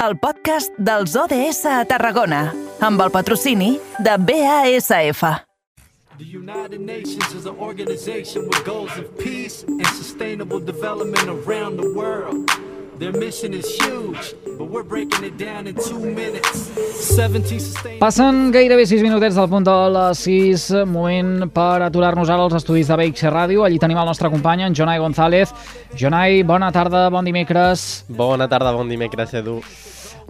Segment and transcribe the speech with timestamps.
[0.00, 2.46] el podcast dels ODS a Tarragona,
[2.80, 5.20] amb el patrocini de BASF.
[6.16, 11.92] The United Nations is an organization with goals of peace and sustainable development around the
[11.92, 12.48] world.
[12.98, 16.70] Their mission is huge, but we're breaking it down in two minutes.
[17.16, 18.00] 17 sustainable...
[18.00, 22.88] Passen gairebé 6 minutets del punt de les 6, moment per aturar-nos ara als estudis
[22.88, 23.64] de BX Ràdio.
[23.68, 25.52] Allí tenim el nostre company, en Jonai González.
[25.92, 28.04] Jonai, bona tarda, bon dimecres.
[28.08, 29.60] Bona tarda, bon dimecres, Edu.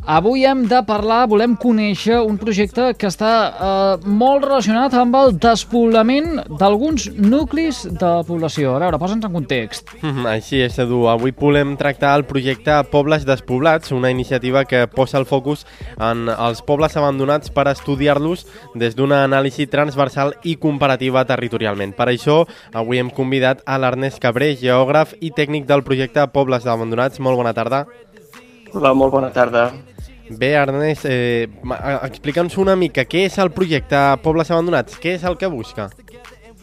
[0.07, 5.35] Avui hem de parlar, volem conèixer un projecte que està eh, molt relacionat amb el
[5.37, 8.75] despoblament d'alguns nuclis de població.
[8.75, 9.93] A veure, posa'ns en context.
[10.31, 11.03] Així és, Edu.
[11.13, 15.67] Avui volem tractar el projecte Pobles Despoblats, una iniciativa que posa el focus
[15.99, 18.47] en els pobles abandonats per estudiar-los
[18.81, 21.93] des d'una anàlisi transversal i comparativa territorialment.
[21.97, 22.43] Per això,
[22.73, 27.21] avui hem convidat a l'Ernest Cabré, geògraf i tècnic del projecte Pobles Abandonats.
[27.21, 27.85] Molt bona tarda.
[28.71, 29.65] Hola, molt bona tarda.
[30.39, 31.49] Bé, Ernest, eh,
[32.07, 35.89] explica'ns una mica què és el projecte Pobles Abandonats, què és el que busca?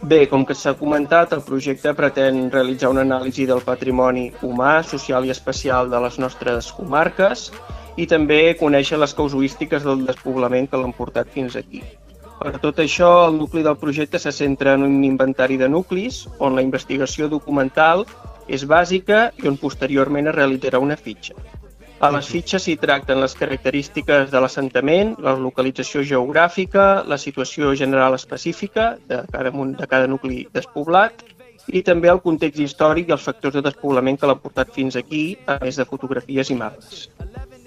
[0.08, 5.28] Bé, com que s'ha comentat, el projecte pretén realitzar una anàlisi del patrimoni humà, social
[5.28, 7.50] i especial de les nostres comarques
[7.98, 11.84] i també conèixer les causuístiques del despoblament que l'han portat fins aquí.
[12.40, 16.56] Per tot això, el nucli del projecte se centra en un inventari de nuclis on
[16.56, 18.06] la investigació documental
[18.48, 21.36] és bàsica i on posteriorment es realitzarà una fitxa.
[21.98, 28.14] A les fitxes s'hi tracten les característiques de l'assentament, la localització geogràfica, la situació general
[28.14, 31.26] específica de cada, de cada nucli despoblat
[31.74, 35.24] i també el context històric i els factors de despoblament que l'han portat fins aquí,
[35.50, 37.10] a més de fotografies i mapes.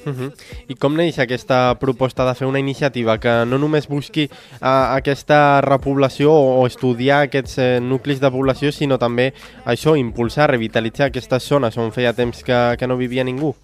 [0.06, 0.30] Uh -huh.
[0.68, 5.60] I com neix aquesta proposta de fer una iniciativa que no només busqui uh, aquesta
[5.60, 9.34] repoblació o, o estudiar aquests uh, nuclis de població, sinó també
[9.66, 13.54] això, impulsar, revitalitzar aquestes zones on feia temps que, que no vivia ningú?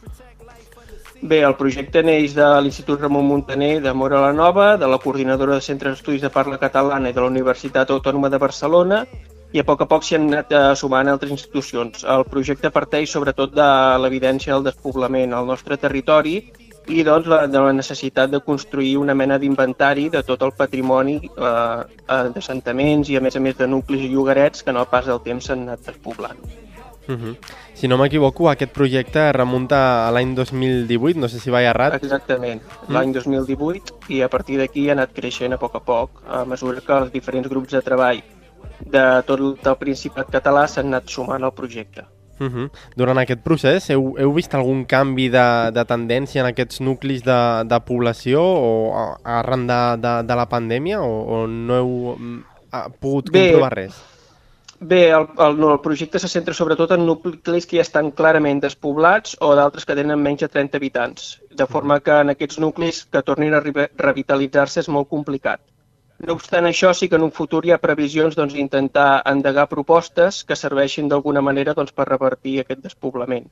[1.26, 5.56] Bé, el projecte neix de l'Institut Ramon Muntaner de Mora la Nova, de la Coordinadora
[5.56, 9.00] de Centres d'Estudis de Parla Catalana i de la Universitat Autònoma de Barcelona
[9.50, 12.04] i a poc a poc s'hi han anat eh, sumant altres institucions.
[12.14, 13.66] El projecte parteix sobretot de
[14.04, 16.36] l'evidència del despoblament al nostre territori
[16.86, 21.16] i doncs, la, de la necessitat de construir una mena d'inventari de tot el patrimoni
[21.24, 25.20] eh d'assentaments i a més a més de nuclis i llogarets que no pas del
[25.26, 26.65] temps s'han anat despoblant.
[27.08, 27.30] Uh mhm.
[27.30, 27.36] -huh.
[27.74, 31.94] Si no m'equivoco, aquest projecte remunta a l'any 2018, no sé si vaig errat.
[32.02, 32.92] Exactament, mm.
[32.92, 36.80] l'any 2018, i a partir d'aquí ha anat creixent a poc a poc, a mesura
[36.80, 38.22] que els diferents grups de treball
[38.80, 42.06] de tot el Principat català s'han anat sumant al projecte.
[42.38, 42.64] Uh mhm.
[42.64, 42.70] -huh.
[42.96, 47.64] Durant aquest procés, heu, heu vist algun canvi de, de tendència en aquests nuclis de,
[47.64, 52.42] de població o arran de, de, de la pandèmia o, o no heu mm,
[53.00, 54.15] pogut Bé, comprovar res?
[54.80, 58.58] Bé, el, el, no, el projecte se centra sobretot en nuclis que ja estan clarament
[58.60, 61.28] despoblats o d'altres que tenen menys de 30 habitants,
[61.60, 65.62] de forma que en aquests nuclis que tornin a revitalitzar-se és molt complicat.
[66.26, 69.66] No obstant això, sí que en un futur hi ha previsions doncs, d'intentar doncs, endegar
[69.72, 73.48] propostes que serveixin d'alguna manera doncs, per revertir aquest despoblament.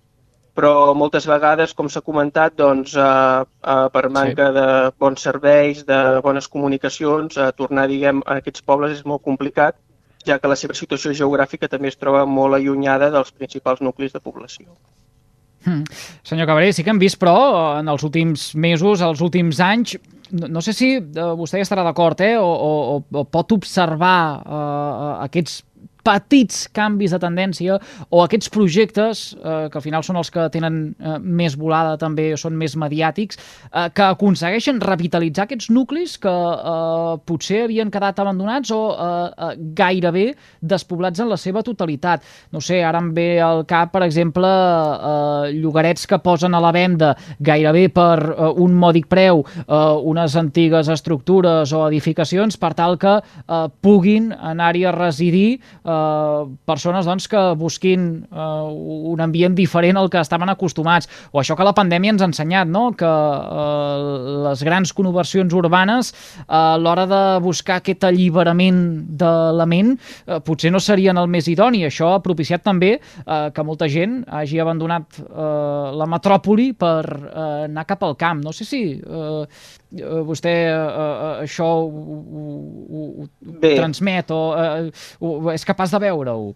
[0.54, 4.58] Però moltes vegades, com s'ha comentat, doncs, eh, eh, per manca sí.
[4.58, 4.68] de
[5.00, 9.80] bons serveis, de bones comunicacions, eh, tornar diguem, a aquests pobles és molt complicat
[10.26, 14.20] ja que la seva situació geogràfica també es troba molt allunyada dels principals nuclis de
[14.20, 14.72] població.
[15.64, 15.84] Hmm.
[16.22, 19.96] Senyor Cabré, sí que hem vist, però, en els últims mesos, els últims anys,
[20.36, 24.18] no, no sé si eh, vostè hi estarà d'acord, eh, o, o, o pot observar
[24.44, 25.62] eh, aquests
[26.04, 27.78] petits canvis de tendència
[28.10, 32.31] o aquests projectes, eh, que al final són els que tenen eh, més volada també,
[32.41, 33.38] són més mediàtics,
[33.70, 39.09] eh, que aconsegueixen revitalitzar aquests nuclis que eh, potser havien quedat abandonats o eh,
[39.48, 40.26] eh, gairebé
[40.60, 42.25] despoblats en la seva totalitat.
[42.53, 46.72] No sé, ara em ve al cap, per exemple, eh, llogarets que posen a la
[46.75, 52.98] venda gairebé per eh, un mòdic preu eh, unes antigues estructures o edificacions per tal
[53.00, 58.66] que eh, puguin anar-hi a residir eh, Eh, persones doncs, que busquin uh,
[59.12, 61.09] un ambient diferent al que estaven acostumats.
[61.32, 62.87] O això que la pandèmia ens ha ensenyat, no?
[62.99, 66.13] que uh, les grans conversions urbanes,
[66.45, 68.80] uh, a l'hora de buscar aquest alliberament
[69.21, 69.95] de la ment,
[70.27, 71.84] uh, potser no serien el més idoni.
[71.89, 77.65] Això ha propiciat també uh, que molta gent hagi abandonat uh, la metròpoli per uh,
[77.68, 78.42] anar cap al camp.
[78.45, 79.45] No sé si uh,
[80.26, 82.04] vostè uh, això ho,
[82.41, 86.52] ho, ho transmet o uh, és capaç de veure-ho?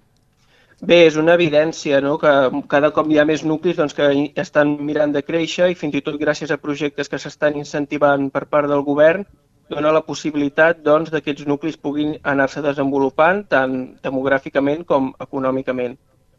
[0.78, 2.14] Bé, és una evidència no?
[2.22, 2.32] que
[2.70, 4.08] cada cop hi ha més nuclis doncs, que
[4.38, 8.44] estan mirant de créixer i fins i tot gràcies a projectes que s'estan incentivant per
[8.46, 9.26] part del govern
[9.68, 13.74] dona la possibilitat doncs, que aquests nuclis puguin anar-se desenvolupant tant
[14.04, 15.98] demogràficament com econòmicament.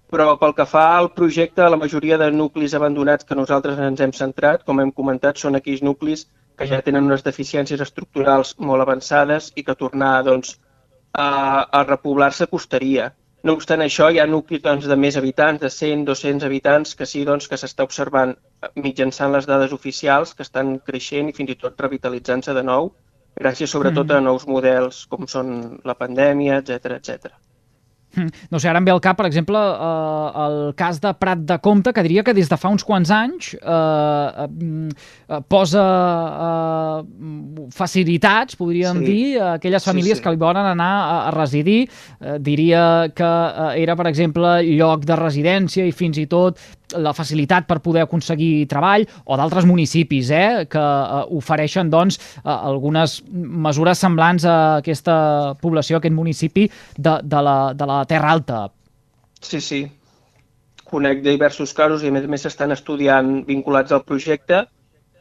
[0.10, 4.12] però pel que fa al projecte, la majoria de nuclis abandonats que nosaltres ens hem
[4.12, 6.26] centrat, com hem comentat, són aquells nuclis
[6.60, 10.58] que ja tenen unes deficiències estructurals molt avançades i que tornar doncs,
[11.14, 11.30] a,
[11.72, 13.10] a repoblar-se costaria.
[13.48, 17.08] No obstant això, hi ha nuclis doncs, de més habitants, de 100, 200 habitants, que
[17.08, 18.36] sí doncs, que s'està observant
[18.76, 22.92] mitjançant les dades oficials, que estan creixent i fins i tot revitalitzant-se de nou,
[23.40, 24.18] gràcies sobretot mm.
[24.18, 25.54] a nous models com són
[25.88, 27.32] la pandèmia, etc etc.
[28.52, 31.60] No sé, ara em ve al cap, per exemple, eh, el cas de Prat de
[31.64, 35.86] Comte, que diria que des de fa uns quants anys eh, eh, posa
[36.48, 39.06] eh, facilitats, podríem sí.
[39.06, 40.26] dir, a aquelles famílies sí, sí.
[40.26, 41.84] que li volen anar a, a residir.
[42.20, 42.84] Eh, diria
[43.16, 46.60] que eh, era, per exemple, lloc de residència i fins i tot
[46.98, 52.50] la facilitat per poder aconseguir treball o d'altres municipis eh, que eh, ofereixen doncs, eh,
[52.50, 58.34] algunes mesures semblants a aquesta població, a aquest municipi de, de, la, de la Terra
[58.34, 58.66] Alta.
[59.42, 59.86] Sí, sí.
[60.90, 64.66] Conec diversos casos i a més a més s'estan estudiant vinculats al projecte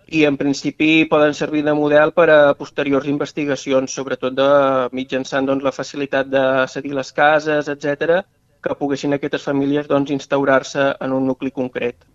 [0.08, 4.48] i en principi poden servir de model per a posteriors investigacions, sobretot de,
[4.96, 8.22] mitjançant doncs, la facilitat de cedir les cases, etc
[8.62, 12.08] que poguessin aquestes famílies doncs, instaurar-se en un nucli concret.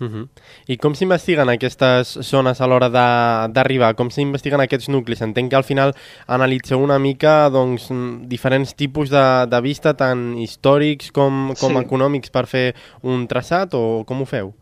[0.00, 0.28] Uh -huh.
[0.66, 3.94] I com s'investiguen aquestes zones a l'hora d'arribar?
[3.96, 5.20] Com s'investiguen aquests nuclis?
[5.20, 5.94] Entenc que al final
[6.26, 7.88] analitzeu una mica doncs,
[8.22, 11.78] diferents tipus de, de vista, tant històrics com, com sí.
[11.78, 14.54] econòmics, per fer un traçat o com ho feu?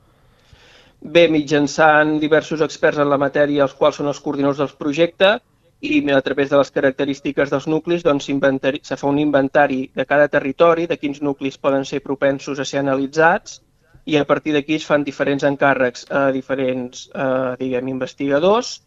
[1.00, 5.40] Bé, mitjançant diversos experts en la matèria, els quals són els coordinadors del projecte,
[5.80, 8.30] i a través de les característiques dels nuclis doncs,
[8.82, 12.80] se fa un inventari de cada territori, de quins nuclis poden ser propensos a ser
[12.80, 13.60] analitzats
[14.06, 18.80] i a partir d'aquí es fan diferents encàrrecs a diferents eh, diguem, investigadors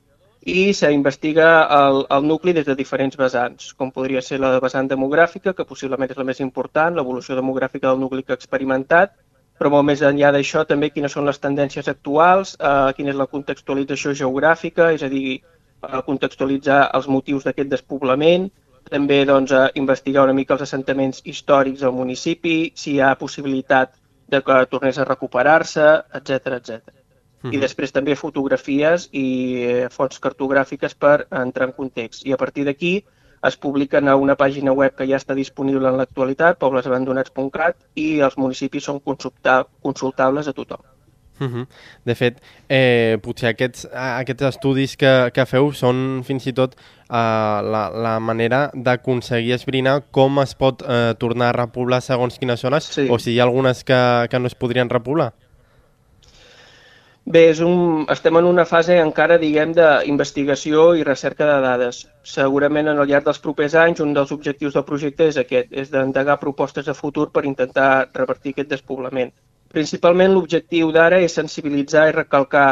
[0.48, 5.54] i s'investiga el, el nucli des de diferents vessants, com podria ser la vessant demogràfica,
[5.54, 9.12] que possiblement és la més important, l'evolució demogràfica del nucli que ha experimentat,
[9.60, 13.28] però molt més enllà d'això també quines són les tendències actuals, eh, quina és la
[13.28, 15.42] contextualització geogràfica, és a dir,
[16.06, 18.50] contextualitzar els motius d'aquest despoblament,
[18.90, 23.94] també doncs, a investigar una mica els assentaments històrics del municipi, si hi ha possibilitat
[24.30, 25.86] de que tornés a recuperar-se,
[26.20, 26.96] etc etc.
[27.44, 27.62] I mhm.
[27.64, 29.28] després també fotografies i
[29.64, 32.26] eh, fonts cartogràfiques per entrar en context.
[32.28, 32.94] I a partir d'aquí
[33.48, 38.36] es publiquen a una pàgina web que ja està disponible en l'actualitat, poblesabandonats.cat, i els
[38.38, 40.84] municipis són consultables a tothom.
[41.40, 41.66] Uh -huh.
[42.06, 47.16] De fet, eh, potser aquests, aquests estudis que, que feu són fins i tot eh,
[47.16, 52.84] la, la manera d'aconseguir esbrinar com es pot eh, tornar a repoblar segons quines zones
[52.84, 53.08] sí.
[53.10, 55.34] o si hi ha algunes que, que no es podrien repoblar.
[57.36, 62.00] Bé, és un, estem en una fase encara, diguem, d'investigació i recerca de dades.
[62.32, 65.92] Segurament en el llarg dels propers anys un dels objectius del projecte és aquest, és
[65.94, 69.30] d'endegar propostes de futur per intentar revertir aquest despoblament.
[69.74, 72.70] Principalment l'objectiu d'ara és sensibilitzar i recalcar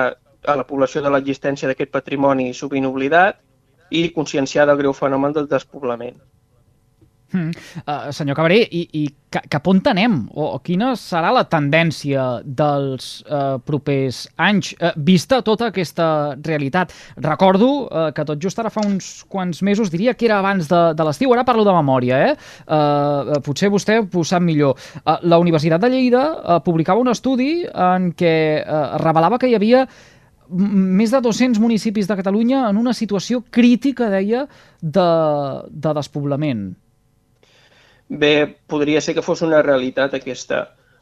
[0.54, 3.38] a la població de l'existència d'aquest patrimoni sovint oblidat
[4.00, 6.18] i conscienciar del greu fenomen del despoblament.
[7.34, 7.52] Mm.
[7.84, 9.08] Uh, senyor Cabré, i, i
[9.52, 10.16] cap on anem?
[10.32, 16.08] O, o quina serà la tendència dels uh, propers anys, uh, vista tota aquesta
[16.40, 16.94] realitat?
[17.26, 20.82] Recordo uh, que tot just ara fa uns quants mesos, diria que era abans de,
[20.96, 22.34] de l'estiu, ara parlo de memòria, eh?
[22.64, 24.80] Uh, potser vostè ho sap millor.
[25.04, 29.60] Uh, la Universitat de Lleida uh, publicava un estudi en què uh, revelava que hi
[29.60, 29.88] havia
[30.48, 34.46] més de 200 municipis de Catalunya en una situació crítica, deia,
[34.82, 35.08] de,
[35.68, 36.70] de despoblament.
[38.10, 40.62] Bé, podria ser que fos una realitat aquesta.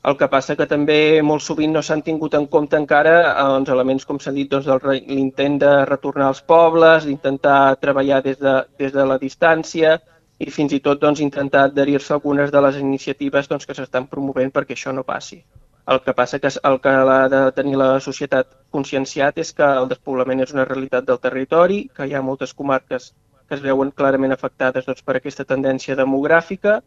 [0.10, 4.06] El que passa que també molt sovint no s'han tingut en compte encara doncs, elements,
[4.10, 4.66] com s'ha dit, doncs,
[5.10, 10.00] l'intent de retornar als pobles, d'intentar treballar des de, des de la distància
[10.40, 14.10] i fins i tot doncs, intentar adherir-se a algunes de les iniciatives doncs, que s'estan
[14.10, 15.44] promovent perquè això no passi.
[15.86, 19.90] El que passa que el que ha de tenir la societat conscienciat és que el
[19.94, 23.14] despoblament és una realitat del territori, que hi ha moltes comarques
[23.48, 26.80] que es veuen clarament afectades doncs, per aquesta tendència demogràfica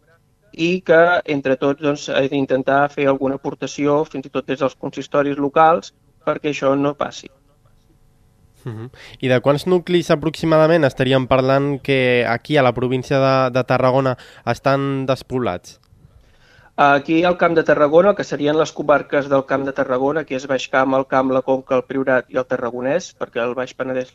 [0.53, 4.77] i que entre tots doncs, he d'intentar fer alguna aportació, fins i tot des dels
[4.77, 5.93] consistoris locals,
[6.25, 7.29] perquè això no passi.
[8.65, 8.91] Uh -huh.
[9.21, 14.17] I de quants nuclis aproximadament estaríem parlant que aquí a la província de, de Tarragona
[14.45, 15.81] estan despoblats?
[16.77, 20.47] Aquí al Camp de Tarragona, que serien les comarques del Camp de Tarragona, que és
[20.47, 24.13] Baix Camp, el Camp, la Conca, el Priorat i el Tarragonès, perquè el Baix Penedès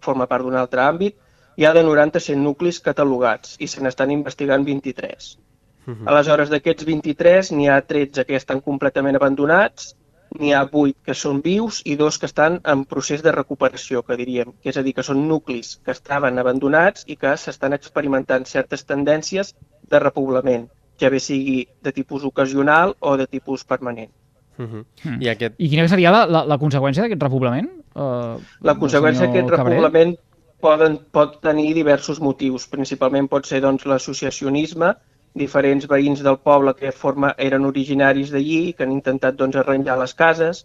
[0.00, 1.16] forma part d'un altre àmbit,
[1.56, 5.38] hi ha de 90 nuclis catalogats i se n'estan investigant 23.
[5.86, 6.08] Uh -huh.
[6.12, 9.96] Aleshores, d'aquests 23, n'hi ha 13 que estan completament abandonats,
[10.38, 14.16] n'hi ha 8 que són vius i dos que estan en procés de recuperació, que
[14.16, 14.52] diríem.
[14.62, 18.86] Que és a dir, que són nuclis que estaven abandonats i que s'estan experimentant certes
[18.86, 19.54] tendències
[19.90, 20.70] de repoblament.
[21.00, 24.10] ja bé sigui de tipus ocasional o de tipus permanent.
[24.58, 24.84] Uh -huh.
[25.04, 25.22] mm.
[25.22, 25.54] I, aquest...
[25.58, 27.68] I quina seria la, la, la conseqüència d'aquest repoblament?
[27.94, 30.16] Uh, la conseqüència d'aquest repoblament
[30.60, 32.68] poden, pot tenir diversos motius.
[32.68, 34.94] Principalment pot ser doncs, l'associacionisme,
[35.38, 40.14] diferents veïns del poble que forma, eren originaris d'allí, que han intentat doncs, arranjar les
[40.14, 40.64] cases,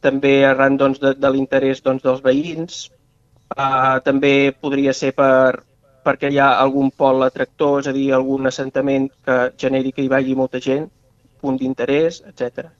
[0.00, 2.86] també arran doncs, de, de l'interès doncs, dels veïns.
[3.56, 5.62] Uh, també podria ser per,
[6.06, 10.10] perquè hi ha algun pol atractor, és a dir, algun assentament que generi que hi
[10.12, 10.88] vagi molta gent,
[11.42, 12.70] punt d'interès, etc.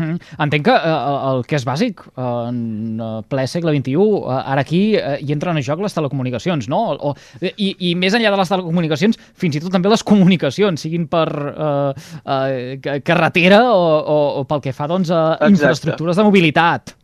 [0.00, 0.16] Mm.
[0.46, 4.64] Entenc que uh, el que és bàsic uh, en uh, ple segle XXI, uh, ara
[4.64, 6.80] aquí uh, hi entren en joc les telecomunicacions, no?
[6.96, 7.12] O,
[7.50, 11.26] i, I més enllà de les telecomunicacions, fins i tot també les comunicacions, siguin per
[11.28, 11.92] uh,
[12.24, 16.96] uh, carretera o, o, o pel que fa doncs, a infraestructures de mobilitat.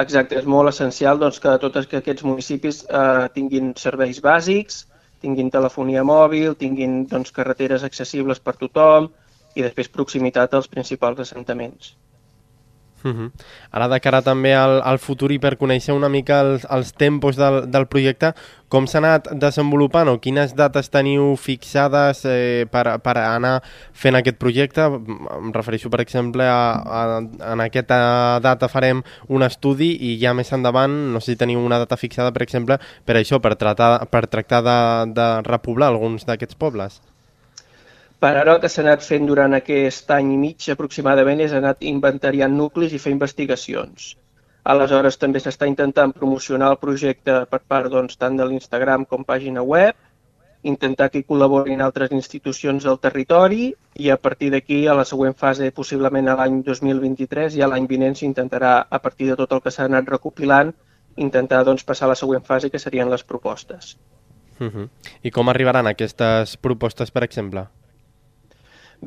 [0.00, 4.84] Exacte, és molt essencial doncs, que tots aquests municipis eh, tinguin serveis bàsics,
[5.20, 9.10] tinguin telefonia mòbil, tinguin doncs, carreteres accessibles per tothom
[9.54, 11.94] i després proximitat als principals assentaments.
[13.02, 13.30] Uh -huh.
[13.70, 17.36] Ara de cara també al, al futur i per conèixer una mica els, els tempos
[17.36, 18.34] del, del projecte,
[18.68, 24.36] com s'ha anat desenvolupant o quines dates teniu fixades eh, per, per anar fent aquest
[24.36, 24.80] projecte?
[24.82, 30.52] Em refereixo, per exemple, a, a, en aquesta data farem un estudi i ja més
[30.52, 34.26] endavant, no sé si teniu una data fixada, per exemple, per això, per tractar, per
[34.26, 37.00] tractar de, de repoblar alguns d'aquests pobles.
[38.20, 41.86] Per ara el que s'ha anat fent durant aquest any i mig aproximadament és anat
[41.90, 44.10] inventariant nuclis i fer investigacions.
[44.72, 49.64] Aleshores també s'està intentant promocionar el projecte per part doncs, tant de l'Instagram com pàgina
[49.64, 49.96] web,
[50.72, 55.36] intentar que hi col·laborin altres institucions del territori i a partir d'aquí, a la següent
[55.46, 59.64] fase, possiblement a l'any 2023 i a l'any vinent s'intentarà, a partir de tot el
[59.64, 60.76] que s'ha anat recopilant,
[61.16, 63.96] intentar doncs, passar a la següent fase, que serien les propostes.
[64.60, 64.88] Uh -huh.
[65.22, 67.64] I com arribaran aquestes propostes, per exemple?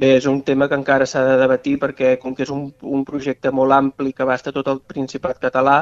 [0.01, 2.63] Bé, és un tema que encara s'ha de debatir perquè com que és un,
[2.97, 5.75] un projecte molt ampli que abasta tot el Principat català,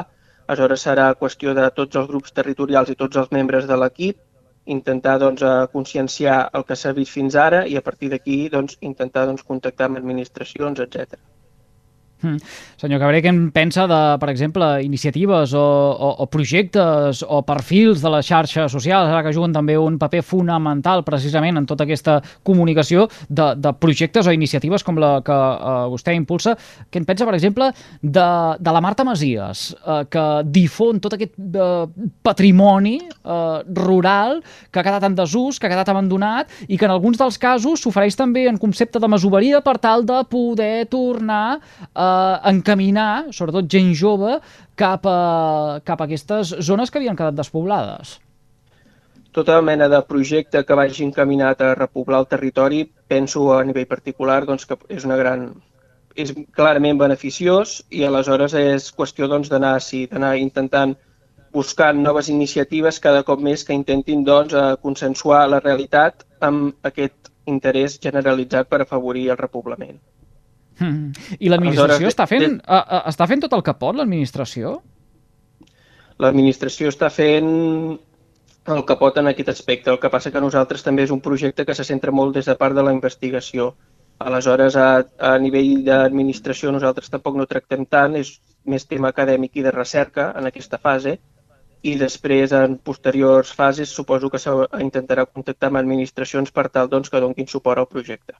[0.46, 4.20] aleshores serà qüestió de tots els grups territorials i tots els membres de l'equip
[4.76, 5.42] intentar doncs,
[5.72, 9.88] conscienciar el que s'ha vist fins ara i a partir d'aquí doncs, intentar doncs, contactar
[9.88, 11.18] amb administracions, etc.
[12.22, 12.38] Mm.
[12.78, 18.02] Senyor Cabré, què en pensa de, per exemple, iniciatives o, o, o projectes o perfils
[18.02, 22.20] de les xarxes socials, ara que juguen també un paper fonamental precisament en tota aquesta
[22.46, 26.54] comunicació de, de projectes o iniciatives com la que uh, vostè impulsa?
[26.90, 31.34] Què en pensa, per exemple, de, de la Marta Masies, uh, que difon tot aquest
[31.58, 31.88] uh,
[32.22, 36.94] patrimoni uh, rural que ha quedat en desús, que ha quedat abandonat i que en
[36.94, 41.58] alguns dels casos s'ofereix també en concepte de masoveria per tal de poder tornar a
[41.58, 42.11] eh,
[42.50, 44.38] encaminar, sobretot gent jove,
[44.78, 48.18] cap a, cap a aquestes zones que havien quedat despoblades.
[49.32, 54.42] Tota mena de projecte que vagi encaminat a repoblar el territori, penso a nivell particular
[54.44, 55.46] doncs, que és una gran
[56.14, 60.92] és clarament beneficiós i aleshores és qüestió doncs, d'anar sí, d'anar intentant
[61.52, 67.98] buscar noves iniciatives cada cop més que intentin doncs, consensuar la realitat amb aquest interès
[68.00, 69.98] generalitzat per afavorir el repoblament.
[70.78, 71.12] Mm.
[71.38, 72.80] I l'administració està, fent, de...
[73.12, 74.78] està fent tot el que pot, l'administració?
[76.22, 77.50] L'administració està fent
[78.72, 79.90] el que pot en aquest aspecte.
[79.90, 82.56] El que passa que nosaltres també és un projecte que se centra molt des de
[82.58, 83.72] part de la investigació.
[84.22, 89.66] Aleshores, a, a nivell d'administració nosaltres tampoc no tractem tant, és més tema acadèmic i
[89.66, 91.16] de recerca en aquesta fase,
[91.82, 97.22] i després, en posteriors fases, suposo que s'intentarà contactar amb administracions per tal doncs, que
[97.24, 98.36] donguin suport al projecte.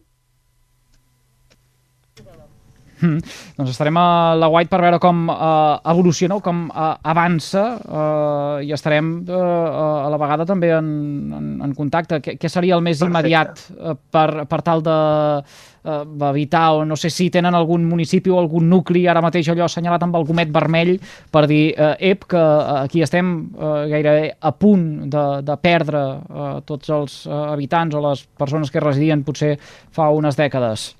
[3.02, 3.18] Mm.
[3.58, 4.06] Doncs estarem a
[4.38, 10.06] la White per veure com uh, evoluciona o com uh, avança uh, i estarem uh,
[10.06, 10.88] a la vegada també en,
[11.34, 12.20] en, en contacte.
[12.22, 13.10] Què, què seria el més Perfecte.
[13.10, 14.96] immediat uh, per, per tal de
[15.42, 19.66] uh, evitar o no sé si tenen algun municipi o algun nucli ara mateix allò
[19.66, 20.94] assenyalat amb el gomet vermell
[21.32, 22.46] per dir, uh, ep, que
[22.78, 28.06] aquí estem uh, gairebé a punt de, de perdre uh, tots els uh, habitants o
[28.08, 29.56] les persones que residien potser
[29.90, 30.92] fa unes dècades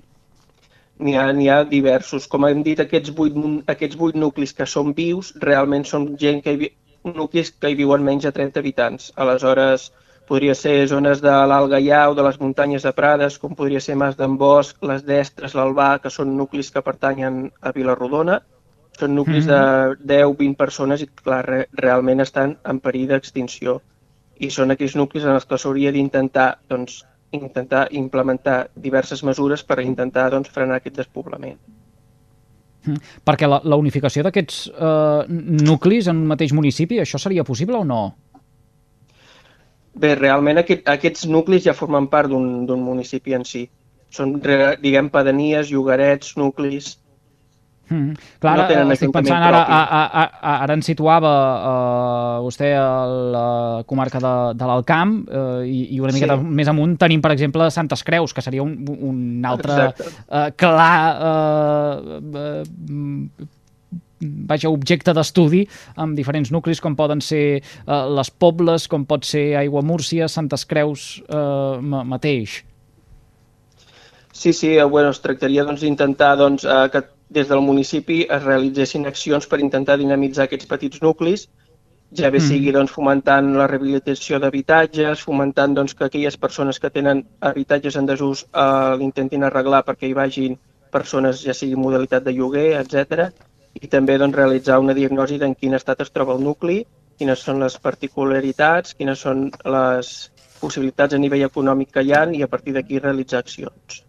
[0.99, 2.27] n'hi ha, ha diversos.
[2.27, 3.35] Com hem dit, aquests vuit,
[3.67, 6.69] aquests vuit nuclis que són vius realment són gent que hi,
[7.03, 9.11] nuclis que hi viuen menys de 30 habitants.
[9.15, 9.91] Aleshores,
[10.27, 13.95] podria ser zones de l'Alt Gaià o de les muntanyes de Prades, com podria ser
[13.99, 18.41] Mas d'en Bosch, les Destres, l'Albà, que són nuclis que pertanyen a Vilarrodona.
[18.99, 19.97] Són nuclis mm -hmm.
[20.05, 23.81] de 10-20 persones i, clar, re, realment estan en perill d'extinció.
[24.37, 27.05] I són aquells nuclis en els que s'hauria d'intentar doncs,
[27.37, 31.57] intentar implementar diverses mesures per intentar doncs, frenar aquest despoblament.
[32.83, 32.99] Mm.
[33.23, 35.21] Perquè la, la unificació d'aquests eh,
[35.63, 38.01] nuclis en un mateix municipi, això seria possible o no?
[39.93, 43.67] Bé, realment aquest, aquests nuclis ja formen part d'un municipi en si.
[44.13, 44.35] són,
[44.81, 46.97] diguem, pedanies, llogarets, nuclis...
[47.89, 48.13] Mm.
[48.39, 52.85] Clar, no ara, estic pensant, ara, a, a, a, ara ens situava uh, vostè a
[53.33, 53.47] la
[53.89, 56.53] comarca de, de l'Alcamp uh, i, i una miqueta sí.
[56.61, 62.21] més amunt tenim, per exemple, Santes Creus, que seria un, un altre uh, clar uh,
[62.23, 63.49] uh,
[64.23, 65.65] vaja, objecte d'estudi
[65.99, 70.63] amb diferents nuclis com poden ser uh, les Pobles, com pot ser Aigua Múrcia, Santes
[70.69, 72.61] Creus uh, mateix.
[74.33, 77.03] Sí, sí, eh, bueno, es tractaria doncs, d'intentar doncs, eh, que
[77.35, 81.47] des del municipi es realitzessin accions per intentar dinamitzar aquests petits nuclis,
[82.13, 82.47] ja bé mm.
[82.47, 88.09] sigui doncs, fomentant la rehabilitació d'habitatges, fomentant doncs, que aquelles persones que tenen habitatges en
[88.09, 90.59] desús eh, l'intentin arreglar perquè hi vagin
[90.93, 93.31] persones, ja sigui modalitat de lloguer, etc.
[93.81, 96.83] I també doncs, realitzar una diagnosi d'en quin estat es troba el nucli,
[97.17, 100.13] quines són les particularitats, quines són les
[100.61, 104.03] possibilitats a nivell econòmic que hi ha i a partir d'aquí realitzar accions.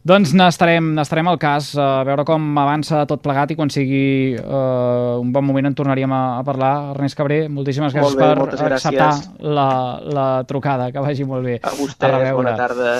[0.00, 5.20] Doncs n'estarem n'estarem al cas, a veure com avança tot plegat i quan sigui uh,
[5.20, 6.72] un bon moment en tornaríem a, a parlar.
[6.94, 9.28] Ernest Cabré, moltíssimes gràcies molt bé, per acceptar gràcies.
[9.44, 9.68] la,
[10.08, 10.88] la trucada.
[10.94, 11.58] Que vagi molt bé.
[11.60, 12.94] A vostès, a bona tarda.